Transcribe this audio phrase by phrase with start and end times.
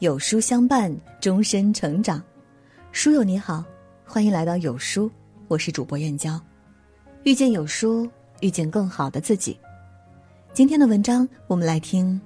[0.00, 2.22] 有书相伴，终身成长。
[2.92, 3.64] 书友你好，
[4.04, 5.10] 欢迎来到有书，
[5.48, 6.38] 我是主播燕娇。
[7.22, 8.06] 遇见有书，
[8.40, 9.58] 遇见更好的自己。
[10.52, 12.20] 今天的文章，我们来听：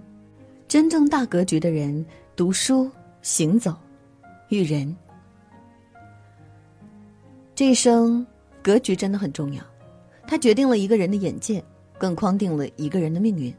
[0.66, 2.04] 真正大格局的人，
[2.34, 2.90] 读书、
[3.22, 3.76] 行走、
[4.48, 4.96] 育人。
[7.54, 8.26] 这一生，
[8.64, 9.62] 格局真的很重要，
[10.26, 11.62] 它决定了一个人的眼界，
[11.98, 13.54] 更框定了一个人的命运。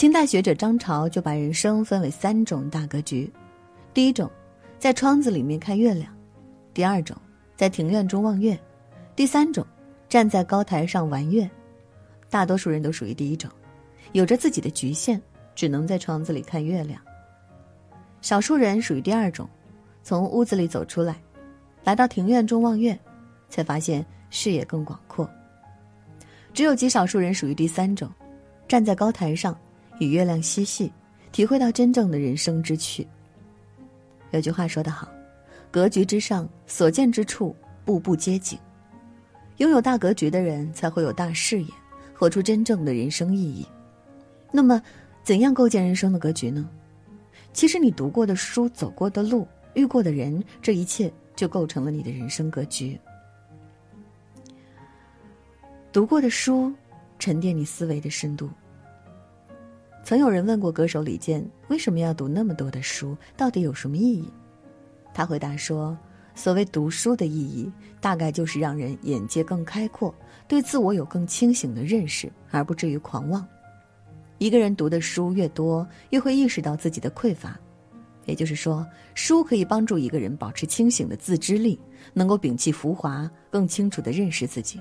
[0.00, 3.30] 清代学者张潮就把人生分为三种大格局：
[3.92, 4.30] 第一种，
[4.78, 6.08] 在窗子里面看月亮；
[6.72, 7.14] 第二种，
[7.54, 8.56] 在庭院中望月；
[9.14, 9.62] 第三种，
[10.08, 11.46] 站在高台上玩月。
[12.30, 13.50] 大多数人都属于第一种，
[14.12, 15.20] 有着自己的局限，
[15.54, 16.98] 只能在窗子里看月亮。
[18.22, 19.46] 少数人属于第二种，
[20.02, 21.20] 从屋子里走出来，
[21.84, 22.98] 来到庭院中望月，
[23.50, 25.28] 才发现视野更广阔。
[26.54, 28.10] 只有极少数人属于第三种，
[28.66, 29.54] 站在高台上。
[30.00, 30.90] 与月亮嬉戏，
[31.30, 33.06] 体会到真正的人生之趣。
[34.32, 35.08] 有句话说得好
[35.70, 38.58] ：“格局之上，所见之处，步步皆景。”
[39.58, 41.70] 拥有大格局的人，才会有大视野，
[42.14, 43.66] 活出真正的人生意义。
[44.50, 44.80] 那么，
[45.22, 46.66] 怎样构建人生的格局呢？
[47.52, 52.98] 其实，你读过的书、走过的路、遇过的人，这一切就构成了你的人生格局。
[55.92, 56.72] 读过的书，
[57.18, 58.48] 沉淀你思维的深度。
[60.10, 63.16] 曾有人问过歌手李健，为什么要读那么多的书？
[63.36, 64.28] 到底有什么意义？
[65.14, 65.96] 他回答说
[66.34, 70.12] ：“所谓读书的意义，大概就是让人眼界更开阔，
[70.48, 73.46] 对自我有更清醒的认识，而不至于狂妄。
[74.38, 77.56] 一个人读的书越多，越会意识到自己的匮乏。
[78.24, 81.78] 也就是说，书可以帮助一个人保持清醒的自知力，
[82.12, 84.80] 能够摒弃浮华，更清楚地认识自己。”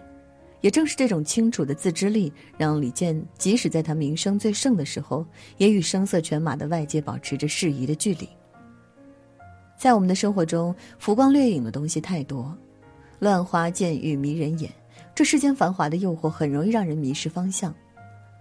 [0.61, 5.25] 也正是这种清楚的自知力，让李健即使在他名声最盛的时候，
[5.57, 8.27] 也与声色犬马的外界保持着适宜的距离。
[9.77, 12.53] 在我们的生活中，浮光掠影的东西太多，
[13.19, 14.69] 乱花渐欲迷人眼，
[15.15, 17.73] 这世间繁华的诱惑很容易让人迷失方向。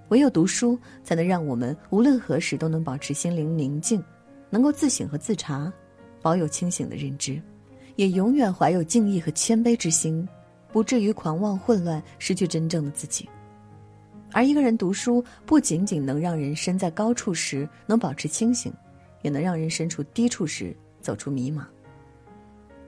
[0.08, 4.02] 唯有读书，才能让我们无论何时都能保持心灵宁静，
[4.50, 5.72] 能够自省和自查，
[6.20, 7.40] 保有清醒的认知，
[7.94, 10.26] 也永远怀有敬意和谦卑之心。
[10.72, 13.28] 不至于狂妄混乱，失去真正的自己。
[14.32, 18.72] 而一个人读书，不仅仅能让人身在高处时能保持清醒，
[19.22, 21.62] 也能让人身处低处时走出迷茫。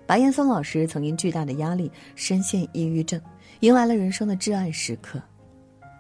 [0.07, 3.21] 白岩松老师曾因巨大的压力，深陷抑郁症，
[3.61, 5.23] 迎来了人生的至暗时刻。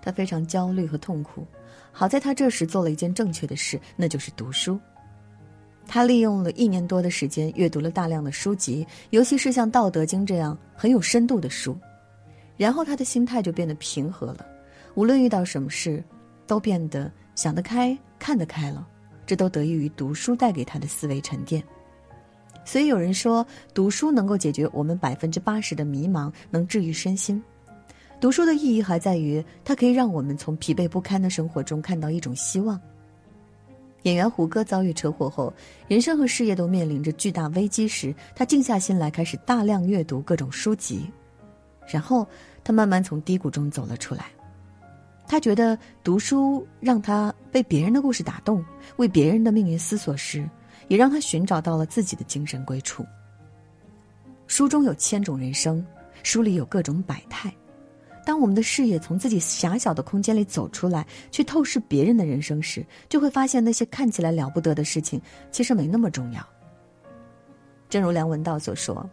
[0.02, 1.46] 他非常焦虑和痛苦，
[1.92, 4.78] 好在他这时做了一件正确的事，那就是读书。
[5.92, 11.76] 他利用了一年多的时间，阅读了大量的书籍，尤其是像《道德经》这样很有深度的书，
[12.56, 14.46] 然后他的心态就变得平和了，
[14.94, 16.00] 无论遇到什么事，
[16.46, 18.86] 都变得想得开、看得开了。
[19.26, 21.60] 这都得益于读书带给他的思维沉淀。
[22.64, 27.42] 所以有人说，读书能够解决我们百分之八十的迷茫，能治愈身心。
[28.20, 32.80] 读书的意义还在于，它可以让我们从疲惫不堪的生活中看到一种希望。
[34.02, 35.52] 演员胡歌遭遇车祸后，
[35.86, 41.10] 人生和事业都面临着巨大危机时，他静下心来，开始大量阅读各种书籍，
[41.86, 42.26] 然后
[42.64, 44.26] 他慢慢从低谷中走了出来。
[45.26, 48.64] 他觉得读书让他被别人的故事打动，
[48.96, 50.48] 为别人的命运思索时，
[50.88, 53.04] 也让他寻找到了自己的精神归处。
[54.46, 55.86] 书中有千种人生，
[56.24, 57.54] 书里有各种百态。
[58.30, 65.20] 当我们的视野从自己狭小的空间里走出来，去透视别人的人生时，就会发现那些看起来了不得的事情，
[65.50, 66.40] 其实没那么重要。
[67.88, 69.04] 正如梁文道所说：“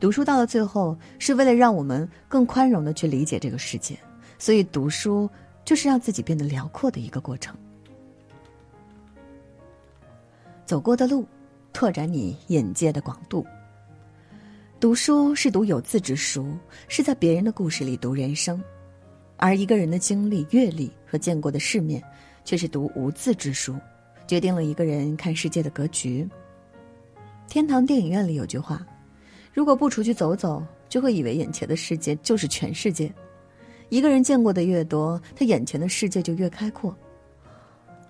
[0.00, 3.96] 读书到了最后，是为了让我们更宽容的去理解这个世界，
[4.40, 5.30] 所以读书
[5.64, 7.56] 就是让自己变得辽阔的一个过程。
[10.66, 11.24] 走过的路，
[11.72, 13.46] 拓展你眼界的广度。”
[14.82, 18.60] 读书是读有字之书，是在别人的故事里读人生；
[19.36, 22.02] 而一个人的经历、阅历和见过的世面，
[22.44, 23.76] 却是读无字之书，
[24.26, 26.28] 决定了一个人看世界的格局。
[27.46, 28.84] 天堂电影院里有句话
[29.54, 33.08] ：“如果不出去走走，就会以为眼前的世界就是全世界。”
[33.88, 36.92] 一个人见过的越多，他眼前的世界就越开阔。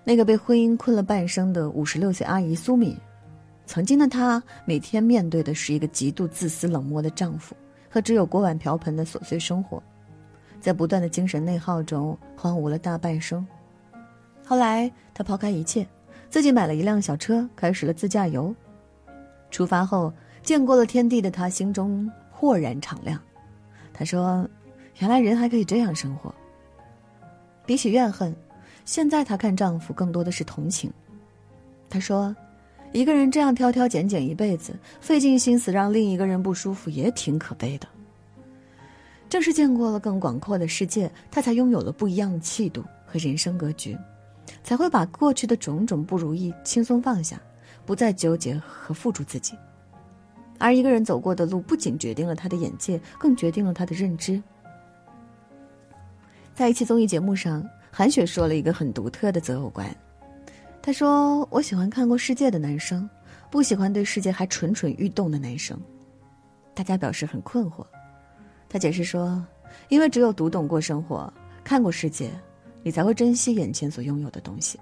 [0.03, 2.97] 那个被婚姻困了半生的五十六岁阿姨苏敏。
[3.65, 7.55] 曾经的她，每天面对的是一个极度自私冷漠的丈夫
[7.89, 9.81] 和只有锅碗瓢盆的琐碎生活，
[10.59, 13.45] 在不断的精神内耗中荒芜了大半生。
[14.45, 15.87] 后来，她抛开一切，
[16.29, 18.53] 自己买了一辆小车，开始了自驾游。
[19.49, 23.19] 出发后，见过了天地的她，心中豁然敞亮。
[23.93, 24.47] 她说
[24.99, 26.35] ：“原来人还可以这样生活。”
[27.65, 28.35] 比起怨恨，
[28.83, 30.91] 现在她看丈夫更多的是同情。
[31.89, 32.35] 她说。
[32.93, 37.87] 一个人这样挑挑拣拣一辈子，费尽心思让另一个人不舒服，也挺可悲的。
[39.27, 43.97] 正是见过了更广阔的世界，他才拥有了不一样的气度和人生格局，
[44.63, 47.41] 才会把过去的种种不如意轻松放下，
[47.83, 49.57] 不再纠结和付出自己。
[50.59, 54.39] 而一个人走过的路，不仅决定了他的眼界，更决定了他的认知。
[56.53, 59.93] 在一期综艺节目上，韩雪说了一个很独特的择偶观。
[60.85, 63.09] 她说：“我喜欢看过世界的男生，
[63.49, 65.79] 不喜欢对世界还蠢蠢欲动的男生。”
[66.75, 67.87] 大家表示很困惑。
[68.67, 69.41] 他解释说
[69.87, 71.33] ：“因为只有读懂过生活，
[71.63, 72.29] 看过世界，
[72.83, 74.77] 你才会珍惜眼前所拥有的东西。”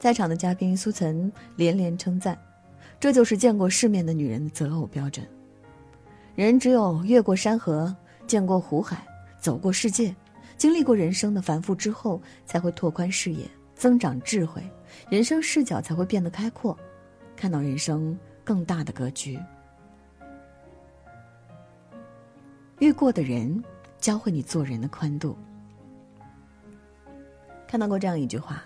[0.00, 2.36] 在场的嘉宾苏岑连连称赞
[2.98, 5.24] ：“这就是见过世面的女人的择偶标准。
[6.34, 7.94] 人只有越过山河，
[8.26, 9.06] 见过湖海，
[9.38, 10.12] 走过世界，
[10.56, 13.46] 经历过人生的繁复之后，才会拓宽视野，
[13.82, 14.62] 增长智慧，
[15.10, 16.78] 人生视角才会变得开阔，
[17.34, 19.36] 看到人生更大的格局。”
[22.78, 23.60] 遇过的人，
[23.98, 25.36] 教会你做人的宽度。
[27.66, 28.62] 看到过这样一句话：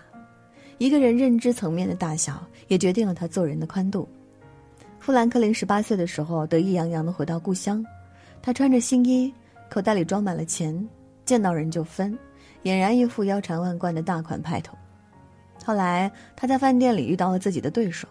[0.77, 4.07] 一个人认知层面的大小，也决定了他做人的宽度。
[4.99, 7.83] 富兰克林十八岁的时候，得意洋洋的回到故乡，
[8.39, 9.33] 他穿着新衣，
[9.67, 10.87] 口袋里装满了钱，
[11.25, 12.15] 见到人就分，
[12.61, 14.77] 俨然一副腰缠万贯的大款派头。
[15.67, 18.07] 后来，他在饭店里遇到了自己的对手，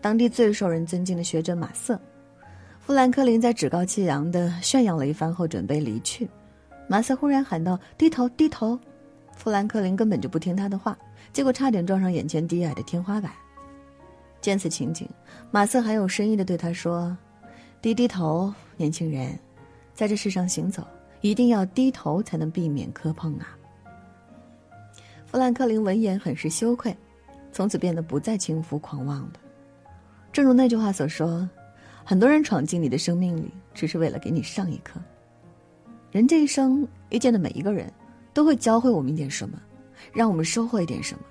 [0.00, 2.00] 当地最受人尊敬的学者马瑟。
[2.78, 6.30] 富兰克林在趾高气扬的炫耀了一番后，准备离去。
[6.86, 8.78] 马瑟忽然喊道：“低头，低头！”
[9.36, 10.96] 富兰克林根本就不听他的话，
[11.32, 13.32] 结果差点撞上眼前低矮的天花板。
[14.40, 15.08] 见此情景，
[15.50, 17.16] 马瑟很有深意的对他说
[17.82, 19.36] ：“低低头，年轻人，
[19.92, 20.86] 在这世上行走，
[21.20, 23.58] 一定要低头才能避免磕碰啊。”
[25.34, 26.96] 富兰克林闻言很是羞愧，
[27.50, 29.32] 从此变得不再轻浮狂妄了。
[30.32, 31.50] 正如那句话所说。
[32.04, 35.00] 很多人闯进你的生命里，只是为了给你上一课。
[36.12, 37.92] 人这一生遇见的每一个人，
[38.32, 39.60] 都会教会我们一点什么，
[40.12, 41.24] 让我们收获一点什么。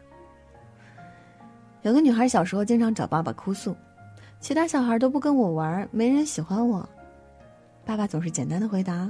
[1.83, 3.73] 有个女孩小时候经常找爸爸哭诉，
[4.41, 6.85] 其他小孩都不跟我玩，没人喜欢我。
[7.85, 9.09] 爸爸总是简单的回答：“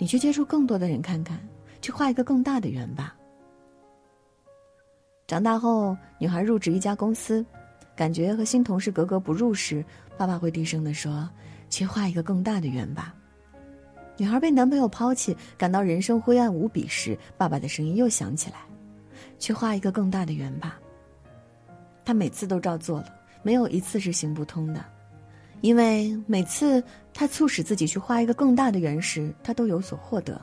[0.00, 1.38] 你去接触更多的人看看，
[1.82, 3.14] 去画一个更大的圆吧。”
[5.26, 7.44] 长大后，女孩入职一家公司。
[7.96, 9.82] 感觉和新同事格格不入时，
[10.18, 11.30] 爸爸会低声地说
[11.70, 13.14] ：“去画一个更大的圆吧。”
[14.18, 18.56] 女孩被男朋友抛弃，感到人生灰暗无比时，爸爸的声音又响起来
[19.38, 20.78] ：“去画一个更大的圆吧。”
[22.04, 23.06] 他每次都照做了，
[23.42, 24.84] 没有一次是行不通的，
[25.62, 26.82] 因为每次
[27.14, 30.38] 他促使自己去画一个更大的圆时，他都有所获得，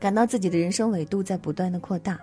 [0.00, 2.18] 感到自己的人生纬度在不断的扩大，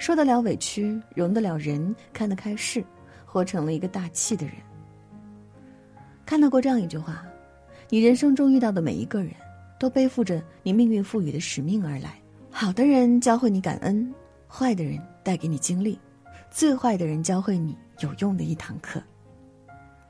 [0.00, 2.84] 受得了委屈，容得了人，看得开事。
[3.32, 4.56] 活成了一个大气的人。
[6.26, 7.24] 看到过这样一句话：，
[7.88, 9.32] 你人生中遇到的每一个人，
[9.78, 12.20] 都背负着你命运赋予的使命而来。
[12.50, 14.12] 好的人教会你感恩，
[14.48, 15.96] 坏的人带给你经历，
[16.50, 19.00] 最坏的人教会你有用的一堂课。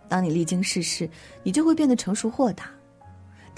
[0.09, 1.07] 当你历经世事，
[1.43, 2.65] 你就会变得成熟豁达；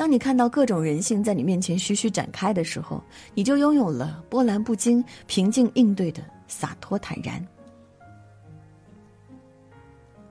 [0.02, 3.00] 当你看到各种人性在你面前徐徐展开的时候，
[3.34, 7.40] 你就拥有了波澜不惊、平静应对的洒脱坦然。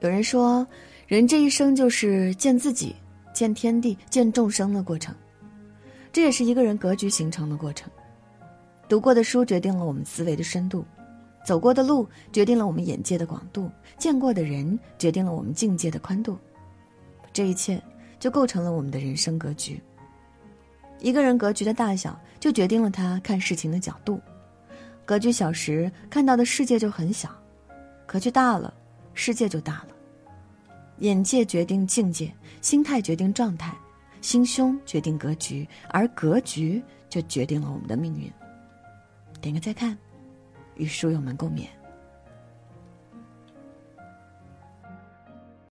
[0.02, 0.68] 有人说，
[1.08, 2.94] 人这一生就是见自己、
[3.34, 5.16] 见天地、见众生的过程，
[6.12, 7.90] 这也是一个人格局形成的过程。
[8.90, 10.84] 读过的书决定了我们思维的深度，
[11.46, 16.38] 走过的路决定了我们眼界的广度，见过的人决定了我们境界的宽度。
[17.32, 17.82] 这一切
[18.22, 19.82] 就构成了我们的人生格局。
[21.00, 24.22] 一个人格局的大小，就决定了他看事情的角度。
[25.04, 27.30] 格局小时，看到的世界就很小；
[28.06, 28.74] 格局大了。
[29.14, 29.88] 世界就大了，
[31.00, 33.76] 眼界决定境界，心态决定状态，
[34.22, 38.32] 心胸决定格局，而格局就决定了我们的命运。
[39.42, 39.98] 点个再看，
[40.76, 41.66] 与书友们共勉。